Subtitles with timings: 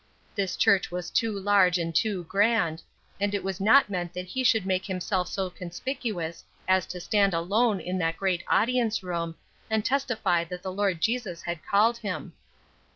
[0.33, 2.81] This church was too large and too grand,
[3.19, 7.35] and it was not meant that he should make himself so conspicuous as to stand
[7.35, 9.35] alone in that great audience room,
[9.69, 12.33] and testify that the Lord Jesus had called him.